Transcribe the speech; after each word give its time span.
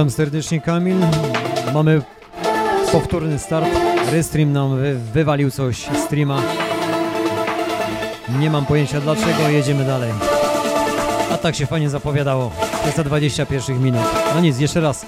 Witam 0.00 0.10
serdecznie 0.10 0.60
Kamil. 0.60 0.96
Mamy 1.74 2.02
powtórny 2.92 3.38
start. 3.38 3.66
Restream 4.12 4.52
nam 4.52 4.76
wy, 4.76 4.94
wywalił 5.12 5.50
coś 5.50 5.88
streama. 6.06 6.42
Nie 8.38 8.50
mam 8.50 8.66
pojęcia 8.66 9.00
dlaczego, 9.00 9.48
jedziemy 9.48 9.84
dalej. 9.84 10.12
A 11.32 11.38
tak 11.38 11.54
się 11.54 11.66
fajnie 11.66 11.90
zapowiadało. 11.90 12.50
Jest 12.84 12.96
za 12.96 13.04
20 13.04 13.46
pierwszych 13.46 13.80
minut. 13.80 14.02
No 14.34 14.40
nic, 14.40 14.58
jeszcze 14.58 14.80
raz. 14.80 15.06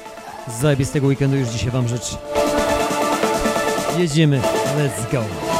Z 0.48 0.60
zajebistego 0.60 1.06
weekendu 1.06 1.36
już 1.36 1.48
dzisiaj 1.48 1.70
wam 1.70 1.88
życzę. 1.88 2.16
Jedziemy. 3.98 4.40
Let's 4.76 5.12
go. 5.12 5.51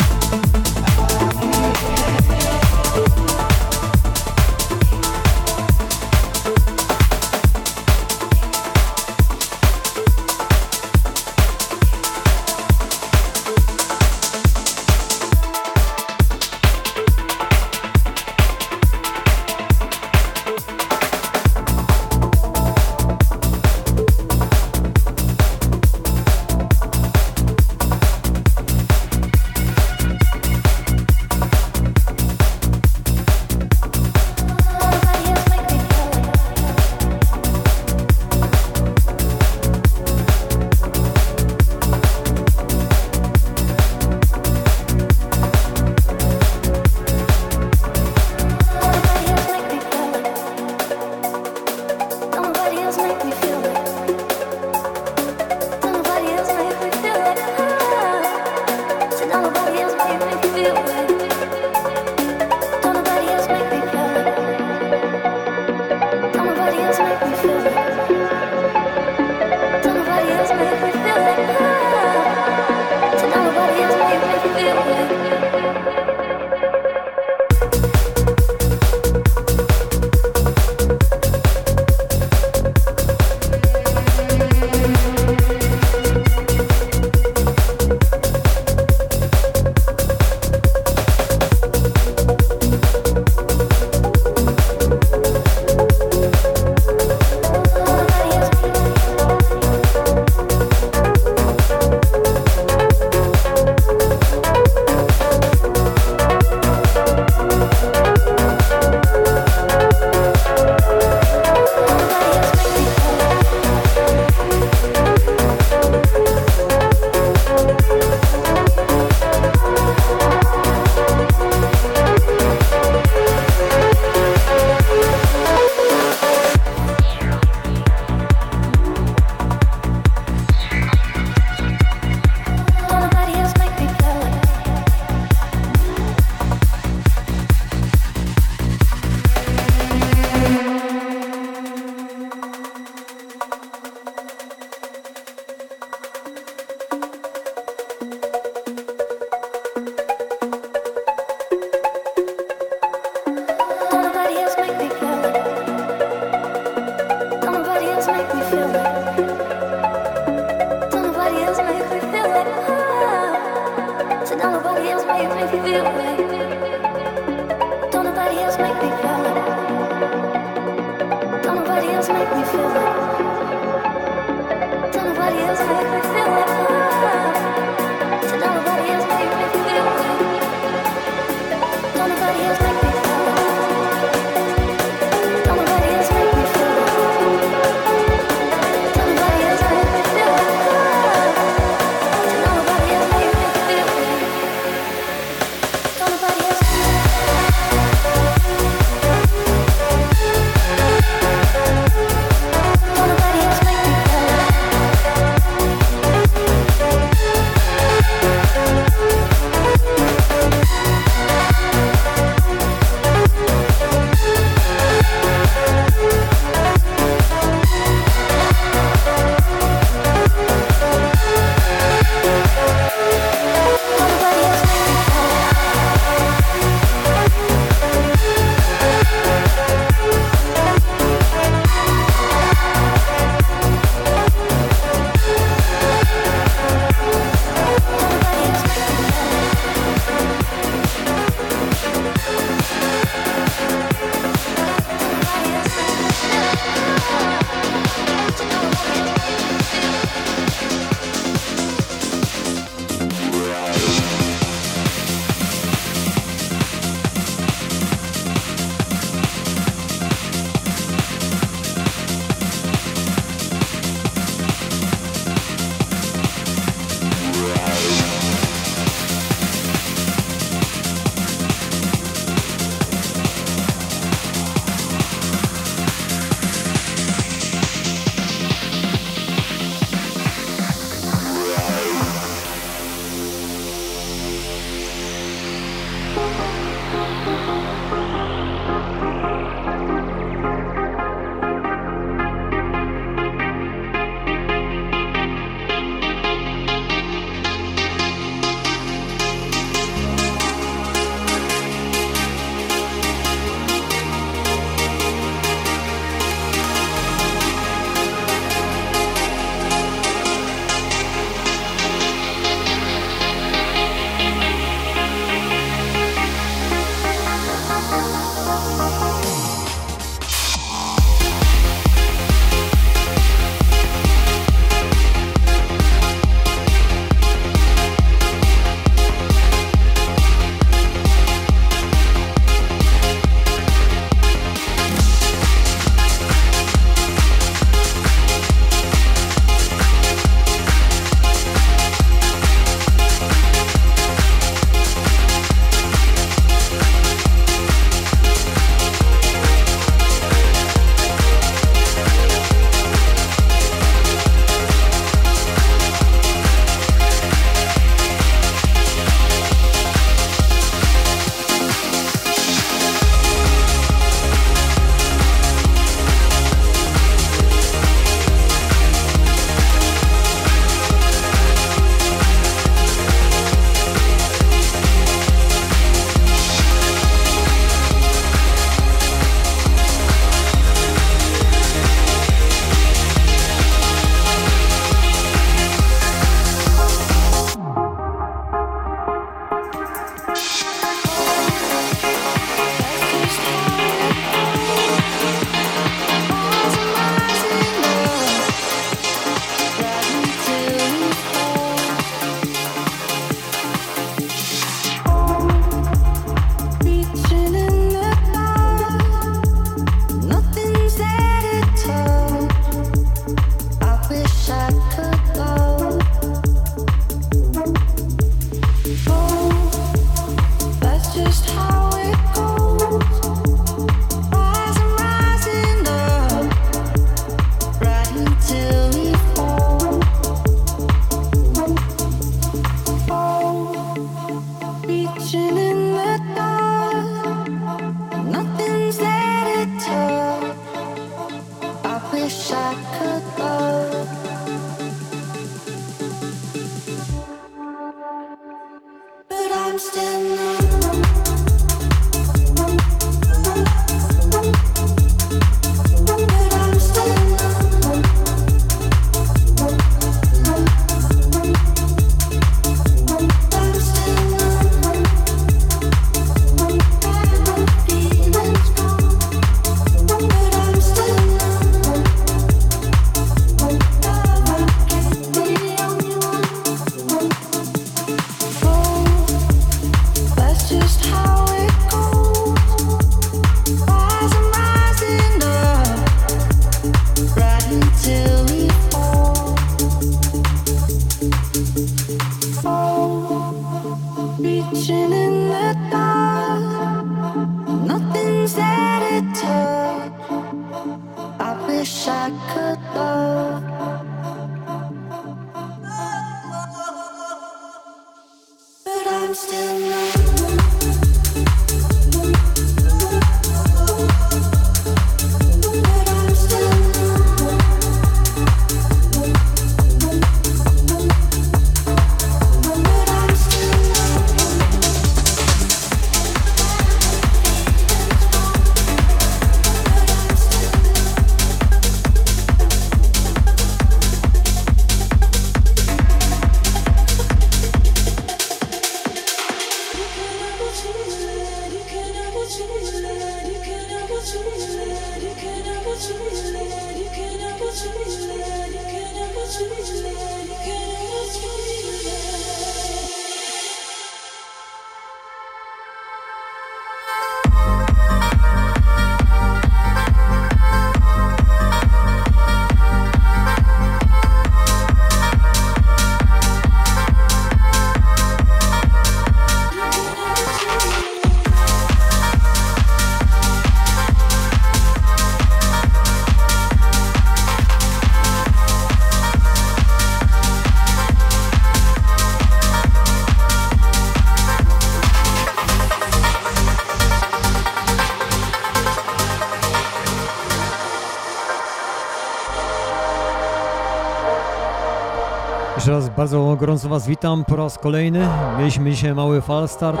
Bardzo 596.18 596.56
gorąco 596.56 596.88
Was 596.88 597.06
witam 597.06 597.44
po 597.44 597.56
raz 597.56 597.78
kolejny. 597.78 598.28
Mieliśmy 598.58 598.90
dzisiaj 598.90 599.14
mały 599.14 599.40
fal 599.40 599.68
start. 599.68 600.00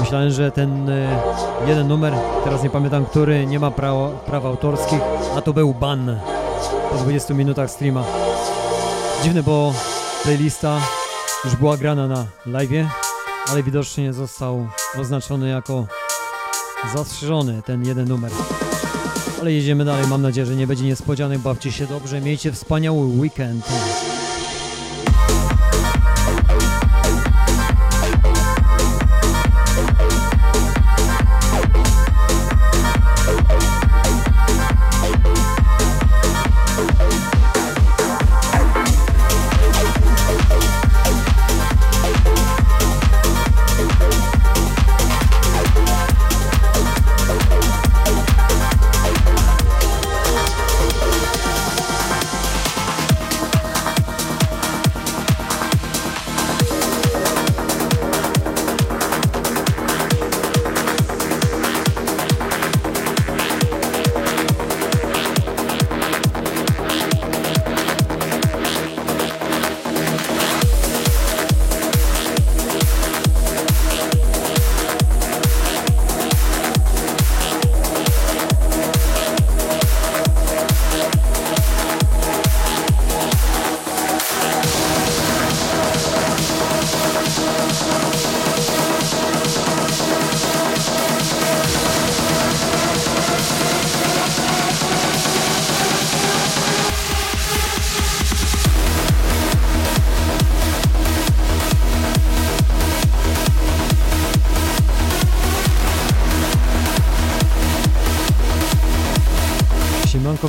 Myślałem, 0.00 0.30
że 0.30 0.50
ten 0.50 0.90
e, 0.90 1.20
jeden 1.66 1.88
numer, 1.88 2.12
teraz 2.44 2.62
nie 2.62 2.70
pamiętam 2.70 3.06
który, 3.06 3.46
nie 3.46 3.60
ma 3.60 3.70
prawa, 3.70 4.08
praw 4.08 4.44
autorskich, 4.44 5.00
a 5.36 5.40
to 5.40 5.52
był 5.52 5.74
ban 5.74 6.18
po 6.90 6.96
20 6.96 7.34
minutach 7.34 7.70
streama. 7.70 8.04
Dziwne, 9.22 9.42
bo 9.42 9.72
playlista 10.22 10.80
już 11.44 11.56
była 11.56 11.76
grana 11.76 12.06
na 12.06 12.26
live, 12.46 12.86
ale 13.50 13.62
widocznie 13.62 14.12
został 14.12 14.66
oznaczony 15.00 15.48
jako 15.48 15.86
zastrzeżony 16.94 17.62
ten 17.62 17.84
jeden 17.84 18.08
numer. 18.08 18.30
Ale 19.40 19.52
jedziemy 19.52 19.84
dalej, 19.84 20.06
mam 20.06 20.22
nadzieję, 20.22 20.46
że 20.46 20.56
nie 20.56 20.66
będzie 20.66 20.84
niespodzianek, 20.84 21.38
bawcie 21.38 21.72
się 21.72 21.86
dobrze, 21.86 22.20
miejcie 22.20 22.52
wspaniały 22.52 23.06
weekend. 23.06 23.64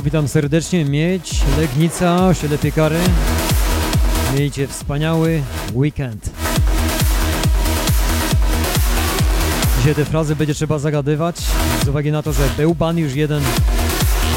Witam 0.08 0.28
serdecznie. 0.28 0.84
Miedź, 0.84 1.40
Legnica, 1.58 2.26
osiedle 2.28 2.58
Piekary. 2.58 2.98
Miejcie 4.38 4.66
wspaniały 4.66 5.42
weekend. 5.74 6.30
Dzisiaj 9.78 9.94
te 9.94 10.04
frazy 10.04 10.36
będzie 10.36 10.54
trzeba 10.54 10.78
zagadywać, 10.78 11.36
z 11.84 11.88
uwagi 11.88 12.12
na 12.12 12.22
to, 12.22 12.32
że 12.32 12.48
był 12.56 12.74
ban 12.74 12.98
już 12.98 13.14
jeden, 13.14 13.42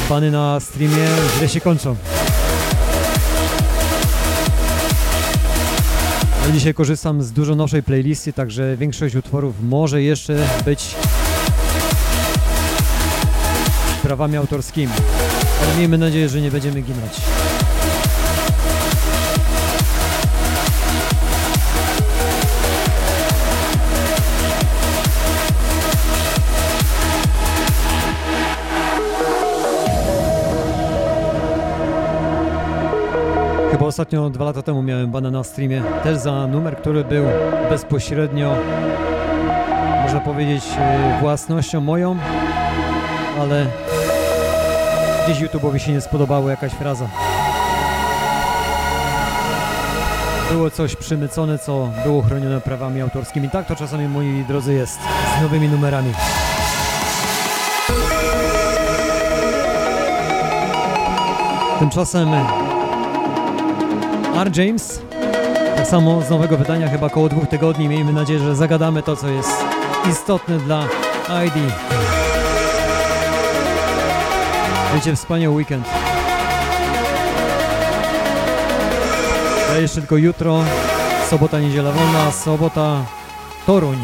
bany 0.08 0.30
na 0.30 0.60
streamie 0.60 1.08
źle 1.38 1.48
się 1.48 1.60
kończą. 1.60 1.96
Ale 6.44 6.52
dzisiaj 6.52 6.74
korzystam 6.74 7.22
z 7.22 7.32
dużo 7.32 7.54
nowszej 7.54 7.82
playlisty, 7.82 8.32
także 8.32 8.76
większość 8.76 9.14
utworów 9.14 9.54
może 9.62 10.02
jeszcze 10.02 10.36
być 10.64 10.94
prawami 14.02 14.36
autorskimi. 14.36 14.92
Ale 15.62 15.76
miejmy 15.78 15.98
nadzieję, 15.98 16.28
że 16.28 16.40
nie 16.40 16.50
będziemy 16.50 16.82
ginąć. 16.82 17.12
Chyba 33.70 33.86
ostatnio 33.86 34.30
dwa 34.30 34.44
lata 34.44 34.62
temu 34.62 34.82
miałem 34.82 35.10
bana 35.10 35.30
na 35.30 35.44
streamie, 35.44 35.82
też 36.02 36.18
za 36.18 36.46
numer, 36.46 36.76
który 36.76 37.04
był 37.04 37.24
bezpośrednio, 37.70 38.56
można 40.02 40.20
powiedzieć, 40.20 40.64
y, 40.64 41.20
własnością 41.20 41.80
moją, 41.80 42.16
ale 43.40 43.66
gdzieś 45.32 45.48
YouTube'owi 45.48 45.78
się 45.78 45.92
nie 45.92 46.00
spodobało 46.00 46.50
jakaś 46.50 46.72
fraza. 46.72 47.08
Było 50.50 50.70
coś 50.70 50.96
przemycone, 50.96 51.58
co 51.58 51.88
było 52.04 52.22
chronione 52.22 52.60
prawami 52.60 53.00
autorskimi. 53.00 53.50
Tak 53.50 53.66
to 53.66 53.76
czasami, 53.76 54.08
moi 54.08 54.44
drodzy, 54.48 54.74
jest 54.74 54.98
z 55.38 55.42
nowymi 55.42 55.68
numerami. 55.68 56.12
Tymczasem 61.78 62.28
R. 64.36 64.58
James, 64.58 65.02
tak 65.76 65.86
samo 65.86 66.22
z 66.22 66.30
nowego 66.30 66.56
wydania, 66.56 66.88
chyba 66.88 67.06
około 67.06 67.28
dwóch 67.28 67.46
tygodni. 67.46 67.88
Miejmy 67.88 68.12
nadzieję, 68.12 68.38
że 68.38 68.56
zagadamy 68.56 69.02
to, 69.02 69.16
co 69.16 69.28
jest 69.28 69.64
istotne 70.10 70.58
dla 70.58 70.84
ID. 71.46 71.54
Będzie 74.92 75.16
wspaniały 75.16 75.54
weekend. 75.56 75.86
Ja 79.68 79.78
jeszcze 79.80 80.00
tylko 80.00 80.16
jutro, 80.16 80.64
sobota, 81.30 81.60
niedziela 81.60 81.92
wolna, 81.92 82.32
sobota, 82.32 83.04
Toruń. 83.66 83.98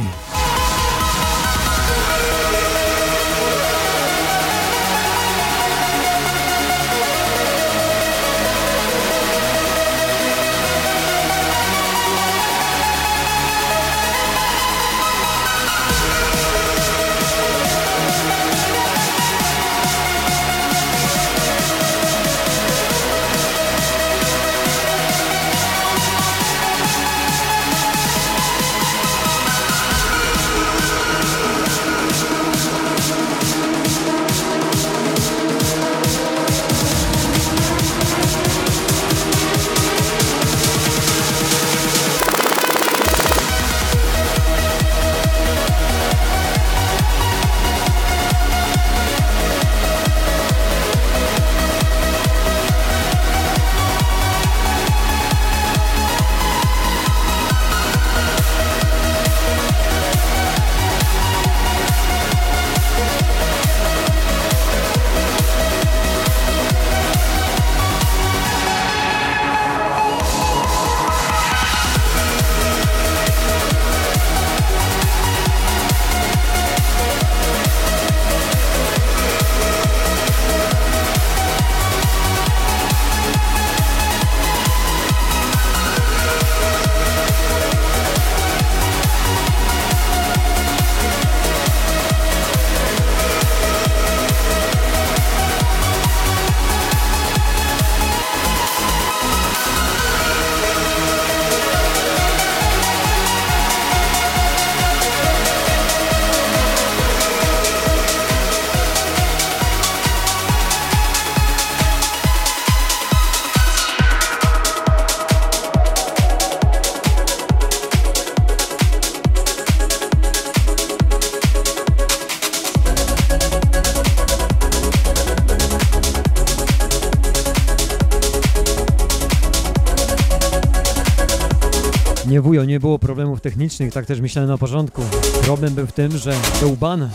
Wujo, 132.58 132.66
nie 132.66 132.80
było 132.80 132.98
problemów 132.98 133.40
technicznych, 133.40 133.92
tak 133.92 134.06
też 134.06 134.20
myślałem 134.20 134.50
na 134.50 134.58
porządku. 134.58 135.02
Problem 135.42 135.74
był 135.74 135.86
w 135.86 135.92
tym, 135.92 136.18
że 136.18 136.34
był 136.60 136.76
ban 136.76 137.10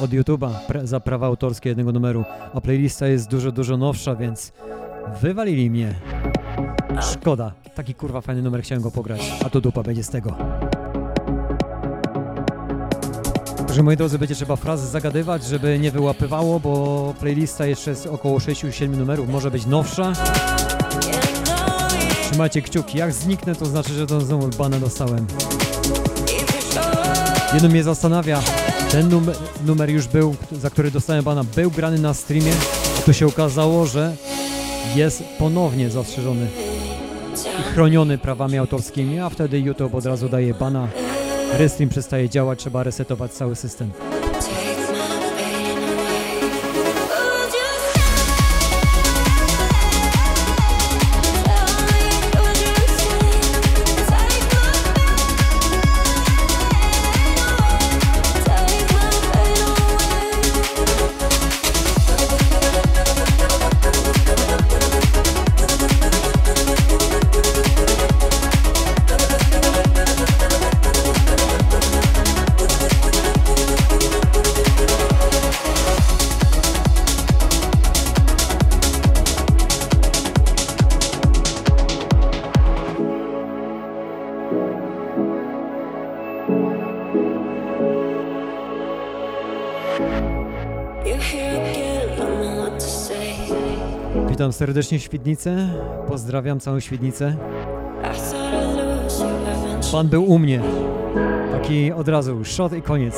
od 0.00 0.10
YouTube'a 0.10 0.50
za 0.84 1.00
prawa 1.00 1.26
autorskie 1.26 1.68
jednego 1.68 1.92
numeru, 1.92 2.24
a 2.54 2.60
playlista 2.60 3.06
jest 3.06 3.30
dużo, 3.30 3.52
dużo 3.52 3.76
nowsza, 3.76 4.16
więc 4.16 4.52
wywalili 5.20 5.70
mnie. 5.70 5.94
Szkoda. 7.12 7.52
Taki 7.74 7.94
kurwa 7.94 8.20
fajny 8.20 8.42
numer, 8.42 8.62
chciałem 8.62 8.82
go 8.82 8.90
pograć, 8.90 9.32
a 9.44 9.50
to 9.50 9.60
dupa 9.60 9.82
będzie 9.82 10.04
z 10.04 10.08
tego. 10.08 10.36
Także 13.56 13.82
moi 13.82 13.96
drodzy, 13.96 14.18
będzie 14.18 14.34
trzeba 14.34 14.56
frazy 14.56 14.86
zagadywać, 14.86 15.44
żeby 15.44 15.78
nie 15.78 15.90
wyłapywało, 15.90 16.60
bo 16.60 17.14
playlista 17.20 17.66
jeszcze 17.66 17.90
jest 17.90 18.06
około 18.06 18.38
6-7 18.38 18.88
numerów, 18.88 19.28
może 19.28 19.50
być 19.50 19.66
nowsza. 19.66 20.12
Trzymajcie 22.32 22.62
kciuki, 22.62 22.98
jak 22.98 23.12
zniknę 23.12 23.54
to 23.54 23.66
znaczy, 23.66 23.92
że 23.92 24.06
to 24.06 24.20
znowu 24.20 24.48
bana 24.48 24.80
dostałem. 24.80 25.26
Jedno 27.54 27.68
mnie 27.68 27.82
zastanawia, 27.82 28.42
ten 28.90 29.08
numer, 29.08 29.36
numer 29.66 29.90
już 29.90 30.08
był, 30.08 30.36
za 30.52 30.70
który 30.70 30.90
dostałem 30.90 31.24
bana, 31.24 31.44
był 31.56 31.70
grany 31.70 31.98
na 31.98 32.14
streamie, 32.14 32.52
tu 33.06 33.12
się 33.12 33.26
okazało, 33.26 33.86
że 33.86 34.16
jest 34.94 35.24
ponownie 35.38 35.90
zastrzeżony 35.90 36.46
i 37.60 37.62
chroniony 37.62 38.18
prawami 38.18 38.58
autorskimi, 38.58 39.20
a 39.20 39.30
wtedy 39.30 39.60
YouTube 39.60 39.94
od 39.94 40.06
razu 40.06 40.28
daje 40.28 40.54
bana, 40.54 40.88
restream 41.58 41.90
przestaje 41.90 42.28
działać, 42.28 42.58
trzeba 42.58 42.82
resetować 42.82 43.32
cały 43.32 43.56
system. 43.56 43.90
Witam 94.52 94.66
serdecznie 94.66 95.00
Świdnicę, 95.00 95.68
pozdrawiam 96.08 96.60
całą 96.60 96.80
Świdnicę. 96.80 97.36
Pan 99.92 100.08
był 100.08 100.24
u 100.24 100.38
mnie. 100.38 100.60
Taki 101.52 101.92
od 101.92 102.08
razu, 102.08 102.44
shot 102.44 102.72
i 102.72 102.82
koniec. 102.82 103.14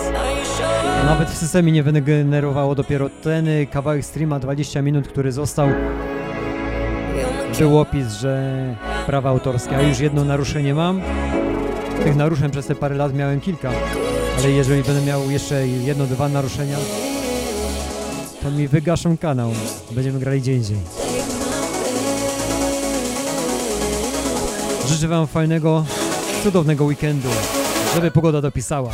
Nawet 1.04 1.30
w 1.30 1.36
systemie 1.36 1.72
nie 1.72 1.82
wygenerowało 1.82 2.74
dopiero 2.74 3.08
ten 3.22 3.46
kawałek 3.72 4.04
streama 4.04 4.38
20 4.38 4.82
minut, 4.82 5.08
który 5.08 5.32
został 5.32 5.68
był 7.58 7.78
opis, 7.78 8.12
że 8.12 8.54
prawa 9.06 9.30
autorskie, 9.30 9.76
a 9.76 9.82
już 9.82 10.00
jedno 10.00 10.24
naruszenie 10.24 10.74
mam. 10.74 11.00
Tych 12.04 12.16
naruszeń 12.16 12.50
przez 12.50 12.66
te 12.66 12.74
parę 12.74 12.94
lat 12.94 13.14
miałem 13.14 13.40
kilka, 13.40 13.70
ale 14.38 14.50
jeżeli 14.50 14.82
będę 14.82 15.06
miał 15.06 15.30
jeszcze 15.30 15.68
jedno, 15.68 16.06
dwa 16.06 16.28
naruszenia, 16.28 16.76
to 18.42 18.50
mi 18.50 18.68
wygaszą 18.68 19.18
kanał. 19.18 19.50
Będziemy 19.90 20.18
grali 20.18 20.40
gdzie 20.40 20.54
indziej. 20.54 21.03
Życzę 24.88 25.08
Wam 25.08 25.26
fajnego, 25.26 25.84
cudownego 26.42 26.84
weekendu, 26.84 27.28
żeby 27.94 28.10
pogoda 28.10 28.40
dopisała. 28.40 28.90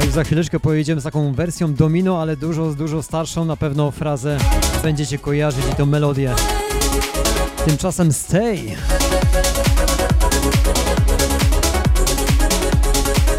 A 0.00 0.04
już 0.04 0.14
za 0.14 0.24
chwileczkę 0.24 0.60
pojedziemy 0.60 1.00
z 1.00 1.04
taką 1.04 1.32
wersją 1.34 1.74
domino, 1.74 2.22
ale 2.22 2.36
dużo, 2.36 2.74
dużo 2.74 3.02
starszą. 3.02 3.44
Na 3.44 3.56
pewno 3.56 3.90
frazę 3.90 4.38
będziecie 4.82 5.18
kojarzyć 5.18 5.64
i 5.72 5.74
tą 5.74 5.86
melodię. 5.86 6.34
Tymczasem 7.66 8.12
stay. 8.12 8.58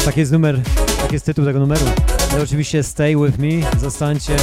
Tak 0.04 0.16
jest 0.16 0.32
numer, 0.32 0.60
tak 1.02 1.12
jest 1.12 1.24
tytuł 1.24 1.44
tego 1.44 1.58
numeru. 1.58 1.86
Ale 2.32 2.42
oczywiście 2.42 2.82
stay 2.82 3.16
with 3.16 3.38
me, 3.38 3.80
zostańcie, 3.80 4.36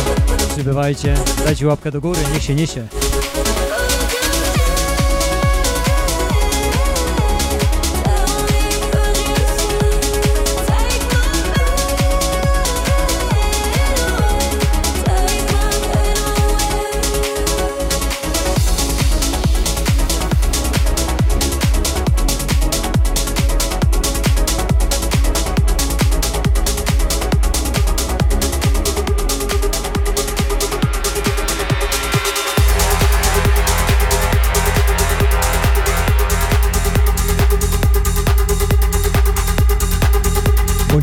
przybywajcie, 0.61 1.15
dajcie 1.45 1.67
łapkę 1.67 1.91
do 1.91 2.01
góry, 2.01 2.19
niech 2.33 2.43
się 2.43 2.55
niesie. 2.55 2.87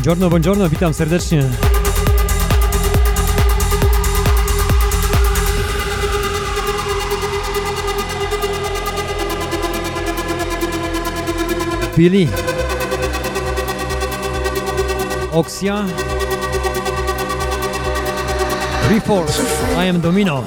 Buongiorno, 0.09 0.29
buongiorno, 0.29 0.69
witam 0.69 0.93
serdecznie. 0.93 1.49
Billy. 11.95 12.27
Oxia. 15.31 15.85
Reforce. 18.89 19.41
I 19.77 19.89
am 19.89 20.01
Domino. 20.01 20.43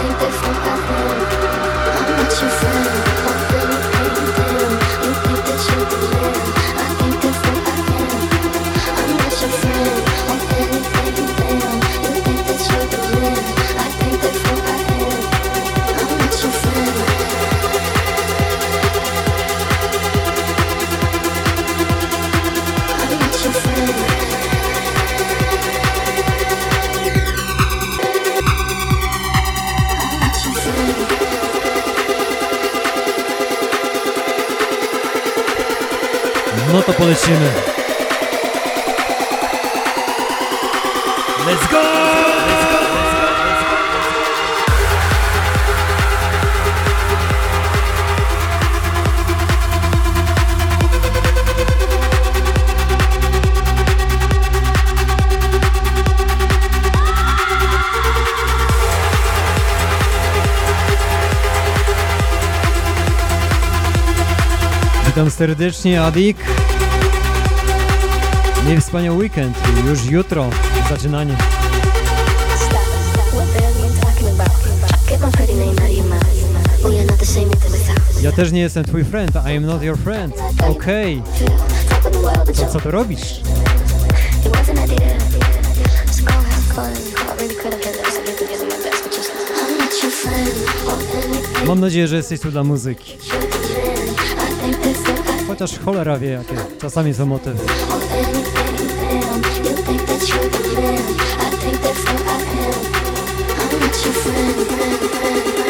I 0.00 0.02
think 0.02 0.18
that's 0.18 1.19
No 36.80 36.86
to 36.86 36.92
polecimy. 36.92 37.52
Let's 41.46 41.70
go! 41.70 41.80
Witam 65.06 65.30
serdecznie, 65.30 66.02
Adik. 66.02 66.59
Miej 68.66 68.80
wspaniały 68.80 69.16
weekend. 69.18 69.56
Już 69.86 70.04
jutro 70.04 70.50
zaczynanie. 70.90 71.36
Ja 78.22 78.32
też 78.32 78.52
nie 78.52 78.60
jestem 78.60 78.84
twój 78.84 79.04
friend, 79.04 79.32
I 79.34 79.56
am 79.56 79.66
not 79.66 79.82
your 79.82 79.98
friend. 79.98 80.34
Okej, 80.68 81.22
to 82.56 82.62
you 82.62 82.68
co 82.72 82.80
tu 82.80 82.90
robisz? 82.90 83.40
I. 84.46 85.00
I. 91.64 91.66
Mam 91.66 91.80
nadzieję, 91.80 92.08
że 92.08 92.16
jesteś 92.16 92.40
tu 92.40 92.50
dla 92.50 92.64
muzyki. 92.64 93.16
Chociaż 95.50 95.78
cholera 95.78 96.18
wie 96.18 96.30
jakie. 96.30 96.54
Czasami 96.80 97.14
są 97.14 97.26
motywy. 97.26 97.58
I 97.58 97.66
think 101.56 101.80
that's 101.80 102.04
I 102.04 102.42
am. 102.60 102.80
Not 103.80 104.04
your 104.04 104.14
friend. 104.14 105.69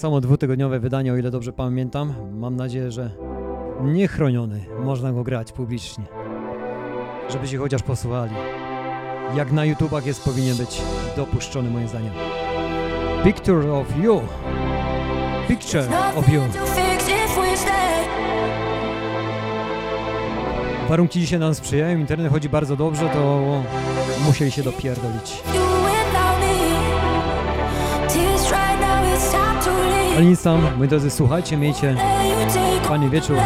tak 0.00 0.02
samo 0.02 0.20
dwutygodniowe 0.20 0.80
wydanie, 0.80 1.12
o 1.12 1.16
ile 1.16 1.30
dobrze 1.30 1.52
pamiętam. 1.52 2.14
Mam 2.32 2.56
nadzieję, 2.56 2.90
że 2.90 3.10
niechroniony 3.82 4.64
można 4.84 5.12
go 5.12 5.24
grać 5.24 5.52
publicznie. 5.52 6.04
Żeby 7.28 7.48
się 7.48 7.58
chociaż 7.58 7.82
posłuchali. 7.82 8.34
Jak 9.36 9.52
na 9.52 9.64
YouTubach 9.64 10.06
jest 10.06 10.24
powinien 10.24 10.56
być 10.56 10.82
dopuszczony 11.16 11.70
moim 11.70 11.88
zdaniem. 11.88 12.12
Picture 13.24 13.70
of 13.70 13.96
you. 14.02 14.20
Picture 15.48 15.88
of 16.16 16.28
you. 16.28 16.40
Warunki 20.88 21.20
dzisiaj 21.20 21.38
nam 21.38 21.54
sprzyjają, 21.54 21.98
internet 21.98 22.32
chodzi 22.32 22.48
bardzo 22.48 22.76
dobrze, 22.76 23.08
to 23.08 23.42
musieli 24.26 24.50
się 24.50 24.62
dopierdolić. 24.62 25.42
Rolnictwa. 30.20 30.58
Moi 30.78 30.88
drodzy, 30.88 31.10
słuchajcie, 31.10 31.56
miejcie 31.56 31.96
fajny 32.82 33.10
wieczór. 33.10 33.36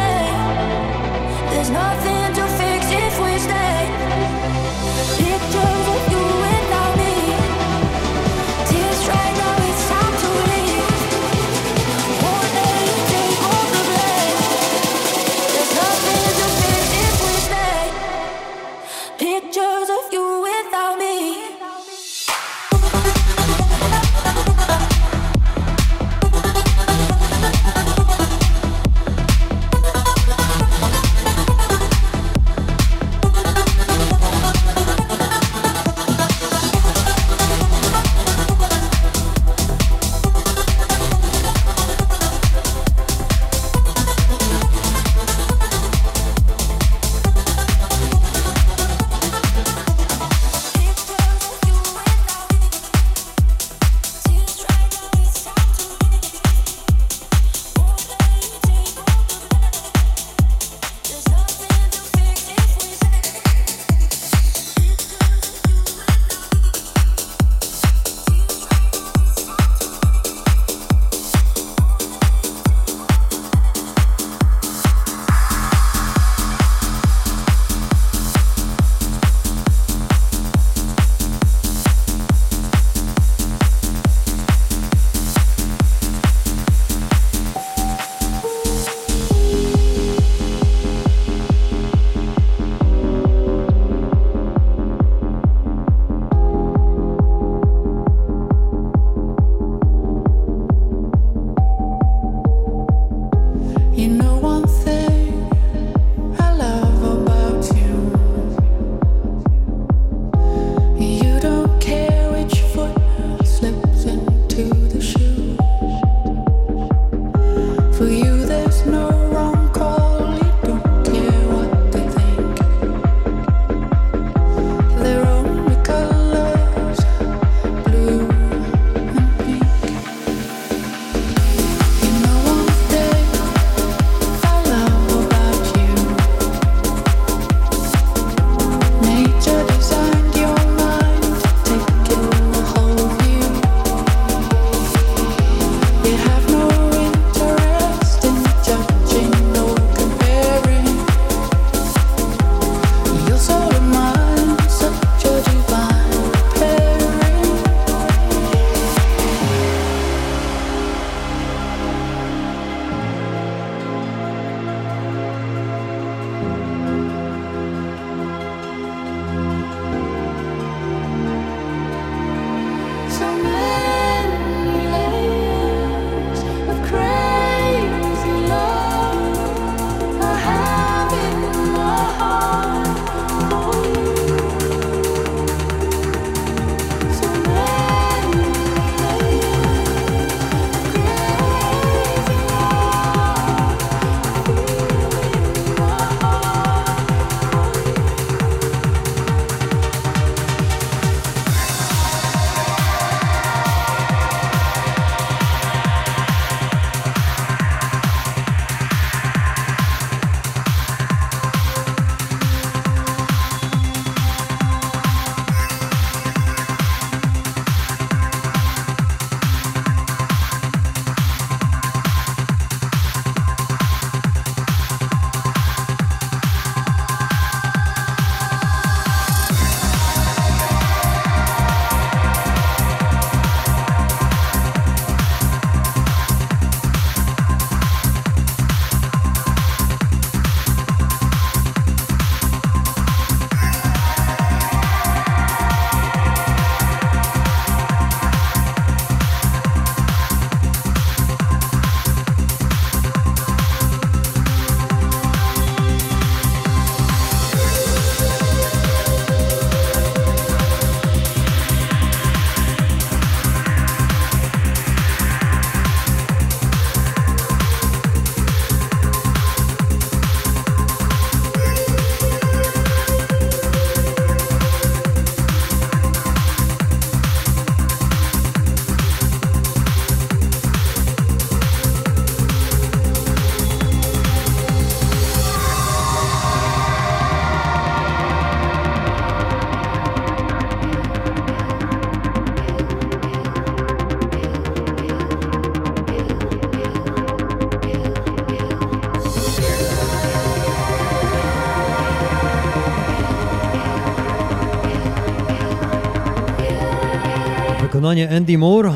Wykonanie 308.15 308.37
Andy 308.37 308.57
Moore. 308.57 308.93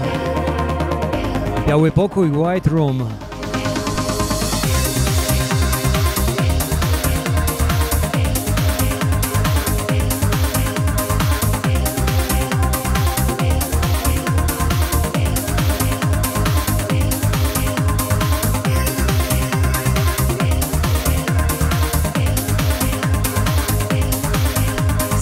Biały 1.68 1.92
pokój, 1.92 2.30
White 2.30 2.70
Room. 2.70 3.29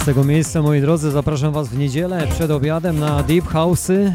Tego 0.08 0.24
miejsca, 0.24 0.62
moi 0.62 0.80
drodzy, 0.80 1.10
zapraszam 1.10 1.52
Was 1.52 1.68
w 1.68 1.78
niedzielę 1.78 2.26
przed 2.30 2.50
obiadem 2.50 2.98
na 2.98 3.22
Deep 3.22 3.44
House'y. 3.44 4.12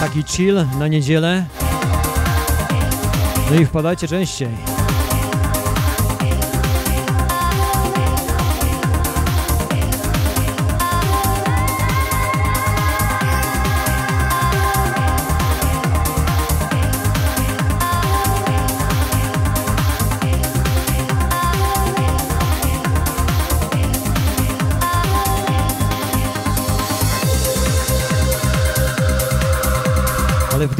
Taki 0.00 0.22
chill 0.22 0.64
na 0.78 0.88
niedzielę. 0.88 1.44
No 3.50 3.60
i 3.60 3.66
wpadajcie 3.66 4.08
częściej. 4.08 4.71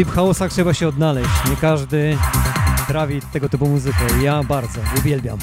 Deep 0.02 0.14
House'ach 0.14 0.48
trzeba 0.50 0.74
się 0.74 0.88
odnaleźć. 0.88 1.30
Nie 1.50 1.56
każdy 1.56 2.18
trawi 2.86 3.20
tego 3.32 3.48
typu 3.48 3.68
muzykę. 3.68 3.98
Ja 4.22 4.42
bardzo 4.42 4.80
uwielbiam. 4.98 5.38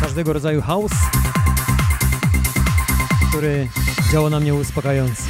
Każdego 0.00 0.32
rodzaju 0.32 0.62
house, 0.62 0.92
który 3.28 3.68
działa 4.12 4.30
na 4.30 4.40
mnie 4.40 4.54
uspokajająco. 4.54 5.22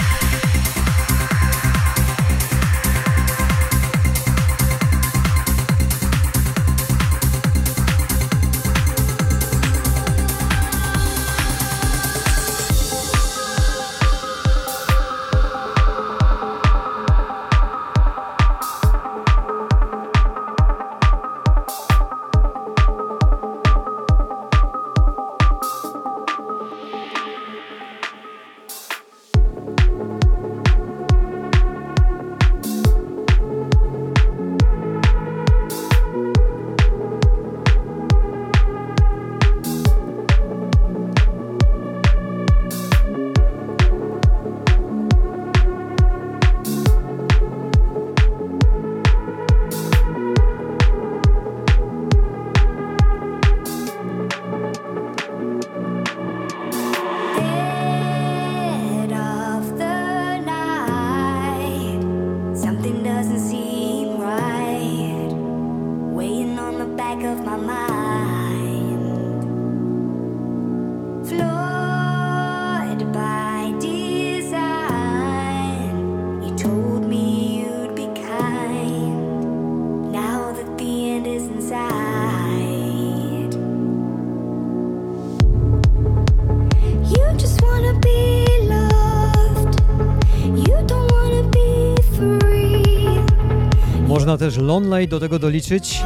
Można 94.37 94.51
też 94.51 94.59
Lonely 94.59 95.09
do 95.09 95.21
tego 95.21 95.39
doliczyć, 95.39 96.03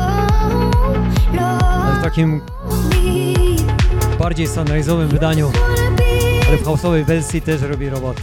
w 1.99 2.03
takim 2.03 2.41
bardziej 4.19 4.49
sunrise'owym 4.49 5.07
wydaniu, 5.07 5.51
ale 6.49 6.57
w 6.57 6.65
house'owej 6.65 7.05
wersji 7.05 7.43
też 7.43 7.63
robi 7.63 7.89
robot. 7.89 8.17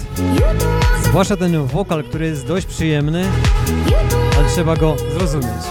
Zwłaszcza 1.03 1.37
ten 1.37 1.65
wokal, 1.65 2.03
który 2.03 2.25
jest 2.25 2.47
dość 2.47 2.65
przyjemny, 2.65 3.25
ale 4.37 4.49
trzeba 4.49 4.75
go 4.75 4.95
zrozumieć. 5.17 5.63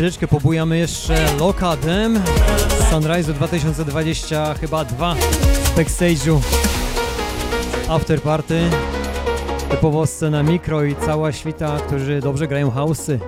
Chwileczkę 0.00 0.28
pobujamy 0.28 0.78
jeszcze 0.78 1.36
Loka 1.38 1.76
Dem 1.76 2.22
z 2.68 2.92
Sunrise'u 2.92 3.32
2020 3.32 4.54
chyba 4.54 4.84
dwa 4.84 5.16
z 5.64 5.78
backstage'u. 5.78 6.40
After 7.88 8.22
Party. 8.22 8.70
Typowo 9.70 10.06
scena 10.06 10.42
mikro 10.42 10.84
i 10.84 10.96
cała 10.96 11.32
świta, 11.32 11.78
którzy 11.86 12.20
dobrze 12.20 12.48
grają 12.48 12.70
house'y 12.70 13.18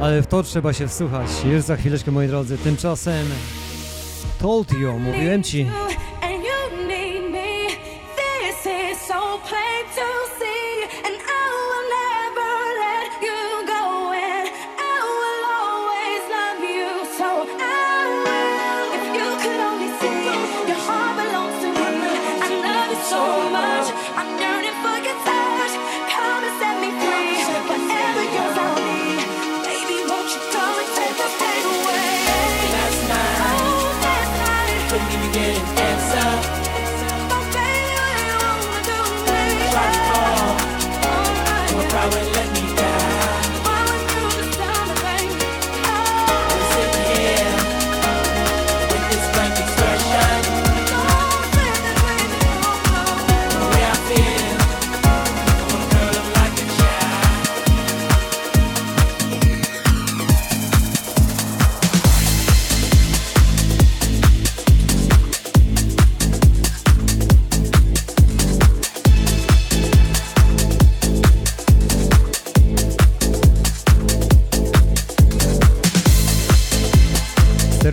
ale 0.00 0.22
w 0.22 0.26
to 0.26 0.42
trzeba 0.42 0.72
się 0.72 0.88
wsłuchać. 0.88 1.28
Już 1.44 1.62
za 1.62 1.76
chwileczkę 1.76 2.10
moi 2.10 2.28
drodzy. 2.28 2.58
Tymczasem 2.58 3.26
Told 4.38 4.72
you, 4.72 4.98
mówiłem 4.98 5.42
ci 5.42 5.66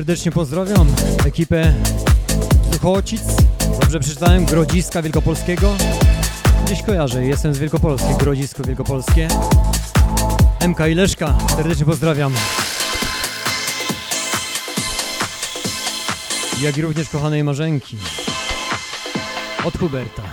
Serdecznie 0.06 0.32
pozdrawiam 0.32 0.88
ekipę 1.26 1.74
Suchocic, 2.72 3.22
dobrze 3.82 4.00
przeczytałem, 4.00 4.46
Grodziska 4.46 5.02
Wielkopolskiego. 5.02 5.76
Gdzieś 6.66 6.82
kojarzę, 6.82 7.26
jestem 7.26 7.54
z 7.54 7.60
Wielkopolski, 7.60 8.14
Grodzisko 8.20 8.64
Wielkopolskie. 8.64 9.28
MK 10.68 10.80
i 10.92 10.96
Leszka, 10.96 11.38
serdecznie 11.56 11.86
pozdrawiam. 11.86 12.34
Jak 16.62 16.78
i 16.78 16.82
również 16.82 17.10
kochanej 17.10 17.44
Marzenki. 17.44 17.98
Od 19.64 19.78
Huberta. 19.78 20.24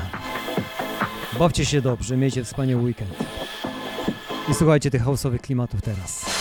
Bawcie 1.38 1.66
się 1.66 1.82
dobrze, 1.82 2.16
miejcie 2.16 2.44
wspaniały 2.44 2.82
weekend. 2.82 3.14
I 4.48 4.54
słuchajcie 4.54 4.90
tych 4.90 5.04
house'owych 5.04 5.38
klimatów 5.38 5.82
teraz. 5.82 6.31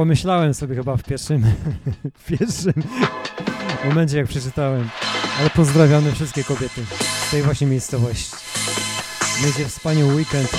Pomyślałem 0.00 0.54
sobie 0.54 0.74
chyba 0.74 0.96
w 0.96 1.02
pierwszym, 1.02 1.44
w 2.20 2.24
pierwszym 2.24 2.72
momencie 3.84 4.16
jak 4.16 4.26
przeczytałem. 4.26 4.88
Ale 5.40 5.50
pozdrawiamy 5.50 6.12
wszystkie 6.12 6.44
kobiety 6.44 6.84
z 7.26 7.30
tej 7.30 7.42
właśnie 7.42 7.66
miejscowości. 7.66 8.36
Miejcie 9.42 9.64
wspaniały 9.64 10.14
weekend, 10.14 10.50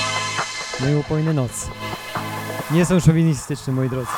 no 0.81 0.89
i 0.89 0.95
upojny 0.95 1.33
noc. 1.33 1.67
Nie 2.71 2.85
są 2.85 2.99
szowinistyczni, 2.99 3.73
moi 3.73 3.89
drodzy. 3.89 4.11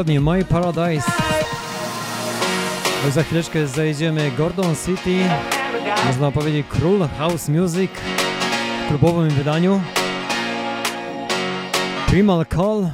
Dokładnie 0.00 0.20
My 0.20 0.44
Paradise. 0.44 1.12
Za 3.10 3.22
chwileczkę 3.22 3.66
zajedziemy 3.66 4.30
Gordon 4.30 4.74
City, 4.86 5.18
można 6.06 6.30
powiedzieć 6.30 6.66
król 6.68 7.08
house 7.18 7.48
music 7.48 7.90
w 8.84 8.88
klubowym 8.88 9.30
wydaniu. 9.30 9.80
Primal 12.06 12.46
Call, 12.46 12.90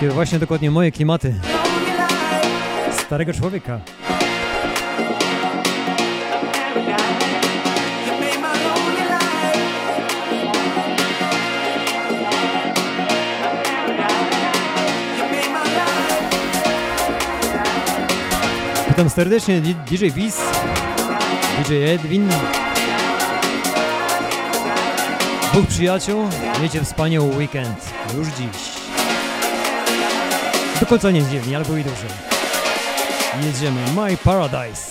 takie 0.00 0.12
właśnie 0.12 0.38
dokładnie 0.38 0.70
moje 0.70 0.92
klimaty 0.92 1.34
starego 3.06 3.32
człowieka. 3.32 3.80
Witam 18.88 19.10
serdecznie 19.10 19.60
DJ 19.60 20.10
Wiz, 20.10 20.40
DJ 21.58 21.74
Edwin. 21.74 22.28
Dwóch 25.52 25.66
przyjaciół, 25.66 26.28
wiecie 26.62 26.84
wspaniały 26.84 27.36
weekend, 27.36 27.90
już 28.16 28.28
dziś. 28.28 28.69
Do 30.80 30.86
końca 30.86 31.10
niedzieli, 31.10 31.54
albo 31.54 31.76
i 31.76 31.84
dłużej. 31.84 32.10
Jedziemy, 33.42 33.80
My 33.96 34.16
Paradise. 34.16 34.89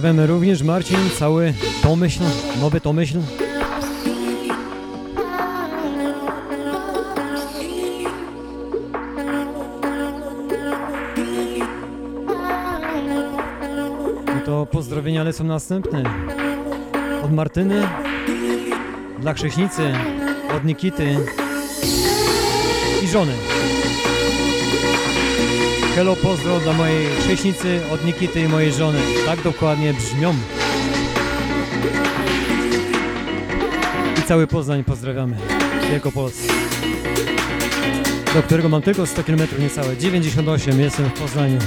Pozdrawiamy 0.00 0.26
również 0.26 0.62
Marcin, 0.62 0.96
cały 1.18 1.54
Tomyśl, 1.82 2.20
nowy 2.60 2.80
Tomyśl. 2.80 3.18
No 14.26 14.40
to 14.46 14.66
pozdrowienia 14.66 15.24
lecą 15.24 15.44
następne. 15.44 16.02
Od 17.24 17.32
Martyny, 17.32 17.88
dla 19.18 19.34
Krześnicy, 19.34 19.92
od 20.56 20.64
Nikity 20.64 21.16
i 23.04 23.08
żony. 23.08 23.32
Hello, 26.00 26.16
pozdro 26.16 26.60
dla 26.60 26.72
mojej 26.72 27.06
chrześnicy 27.06 27.80
od 27.92 28.04
Nikity 28.04 28.40
i 28.40 28.48
mojej 28.48 28.72
żony. 28.72 28.98
Tak 29.26 29.42
dokładnie 29.42 29.94
brzmią. 29.94 30.34
I 34.18 34.22
cały 34.22 34.46
Poznań 34.46 34.84
pozdrawiamy. 34.84 35.36
Wielkopolsce. 35.90 36.52
Do 38.34 38.42
którego 38.42 38.68
mam 38.68 38.82
tylko 38.82 39.06
100 39.06 39.24
km 39.24 39.40
niecałe. 39.58 39.96
98 39.96 40.80
jestem 40.80 41.06
w 41.06 41.12
Poznaniu. 41.12 41.58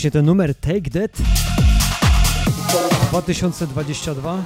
się 0.00 0.10
ten 0.10 0.24
numer 0.24 0.54
Take 0.54 0.90
That? 0.90 1.10
2022 3.10 4.44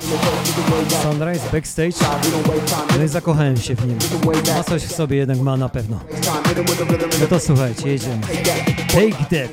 Sunrise 1.03 1.51
Backstage. 1.53 1.95
No 2.99 3.05
i 3.05 3.09
zakochałem 3.09 3.57
się 3.57 3.75
w 3.75 3.87
nim. 3.87 3.99
Ma 4.57 4.65
coś 4.65 4.83
w 4.83 4.93
sobie 4.93 5.17
jednak 5.17 5.39
ma 5.39 5.57
na 5.57 5.69
pewno. 5.69 6.01
No 7.21 7.27
to 7.27 7.41
słuchajcie, 7.41 7.89
jedziemy. 7.89 8.21
Take 8.89 9.25
That. 9.31 9.51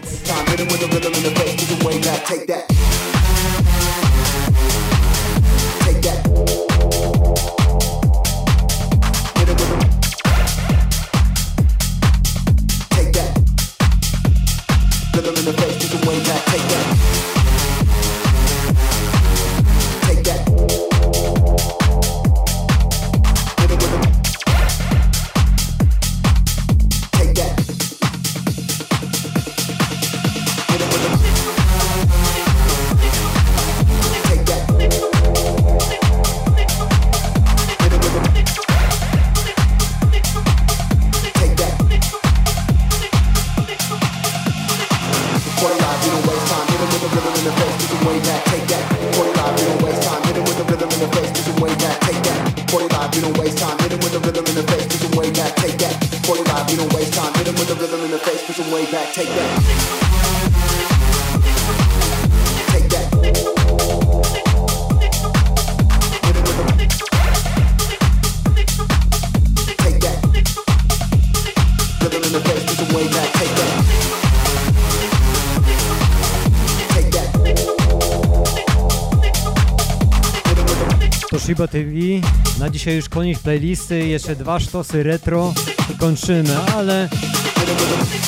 dzisiaj 82.81 82.95
już 82.95 83.09
koniec 83.09 83.39
playlisty, 83.39 84.07
jeszcze 84.07 84.35
dwa 84.35 84.59
sztosy 84.59 85.03
retro 85.03 85.53
i 85.93 85.97
kończymy, 85.97 86.57
ale 86.75 87.09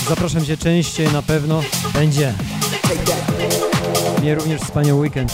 zapraszam 0.10 0.46
Cię 0.46 0.58
częściej, 0.58 1.08
na 1.14 1.22
pewno 1.22 1.64
będzie. 1.94 2.34
Mnie 4.22 4.36
również 4.36 4.62
wspaniały 4.62 5.00
weekend. 5.00 5.34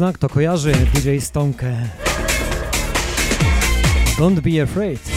zna, 0.00 0.12
kto 0.12 0.28
kojarzy 0.28 0.72
DJ 0.94 1.18
Stonkę. 1.20 1.76
Don't 4.18 4.40
be 4.40 4.62
afraid. 4.62 5.09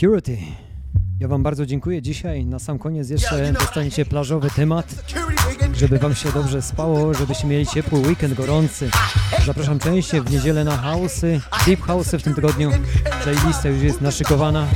Security. 0.00 0.38
Ja 1.18 1.28
Wam 1.28 1.42
bardzo 1.42 1.66
dziękuję. 1.66 2.02
Dzisiaj 2.02 2.46
na 2.46 2.58
sam 2.58 2.78
koniec 2.78 3.10
jeszcze 3.10 3.52
dostaniecie 3.52 4.04
plażowy 4.04 4.50
temat, 4.50 4.94
żeby 5.74 5.98
Wam 5.98 6.14
się 6.14 6.32
dobrze 6.32 6.62
spało, 6.62 7.14
żebyście 7.14 7.46
mieli 7.46 7.66
ciepły 7.66 7.98
weekend, 7.98 8.34
gorący. 8.34 8.90
Zapraszam 9.46 9.78
częściej 9.78 10.20
w 10.20 10.30
niedzielę 10.30 10.64
na 10.64 10.76
house'y, 10.76 11.40
deep 11.66 11.80
house'y 11.80 12.18
w 12.18 12.22
tym 12.22 12.34
tygodniu. 12.34 12.70
Playlista 13.22 13.68
już 13.68 13.82
jest 13.82 14.00
naszykowana. 14.00 14.66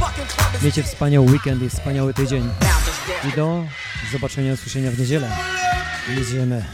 Miejcie 0.63 0.83
wspaniały 0.83 1.31
weekend 1.31 1.63
i 1.63 1.69
wspaniały 1.69 2.15
tydzień. 2.15 2.51
I 3.29 3.37
do 3.37 3.65
zobaczenia, 4.13 4.53
usłyszenia 4.53 4.91
w 4.91 4.99
niedzielę. 4.99 5.31
Jedziemy. 6.19 6.65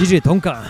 DJ 0.00 0.18
Tonka. 0.18 0.62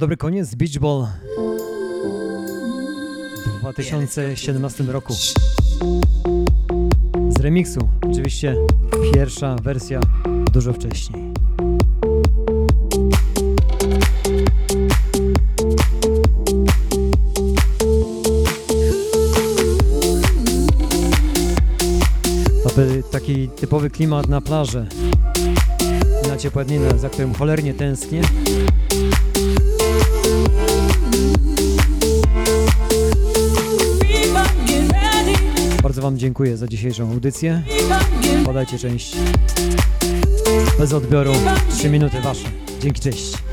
Dobry 0.00 0.16
koniec 0.16 0.54
Beach 0.54 0.78
Ball 0.78 1.06
w 3.46 3.60
2017 3.60 4.84
roku. 4.84 5.12
Z 7.28 7.40
remiksu. 7.40 7.88
Oczywiście 8.10 8.56
pierwsza 9.14 9.56
wersja 9.62 10.00
dużo 10.52 10.72
wcześniej. 10.72 11.32
Taki 23.10 23.48
typowy 23.48 23.90
klimat 23.90 24.28
na 24.28 24.40
plaży. 24.40 24.86
Na 26.28 26.36
ciepłe 26.36 26.64
dni, 26.64 26.78
za 26.96 27.08
którym 27.08 27.34
cholernie 27.34 27.74
tęsknię. 27.74 28.22
Dziękuję 36.20 36.56
za 36.56 36.66
dzisiejszą 36.66 37.10
audycję. 37.10 37.62
Podajcie 38.44 38.78
część 38.78 39.16
bez 40.78 40.92
odbioru. 40.92 41.32
3 41.70 41.90
minuty 41.90 42.20
Wasze. 42.20 42.48
Dzięki, 42.80 43.00
cześć. 43.00 43.49